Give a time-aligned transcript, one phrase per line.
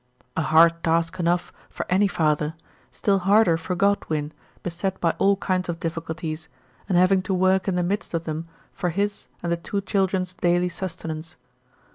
[0.35, 2.55] A hard task enough for any father,
[2.89, 6.47] still harder for Godwin, beset by all kinds of diffi culties,
[6.89, 10.33] and having to work in the midst of them for his and the two children's
[10.33, 11.35] daily sustenance.